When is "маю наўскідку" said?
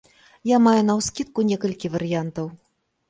0.67-1.45